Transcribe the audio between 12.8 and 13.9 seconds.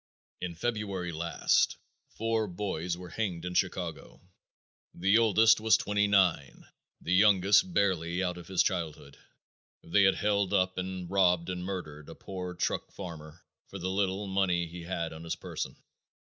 farmer for